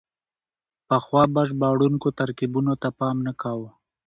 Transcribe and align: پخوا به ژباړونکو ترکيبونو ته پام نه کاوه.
پخوا 0.87 1.23
به 1.33 1.41
ژباړونکو 1.49 2.07
ترکيبونو 2.19 2.73
ته 2.81 2.89
پام 2.97 3.17
نه 3.27 3.33
کاوه. 3.41 3.69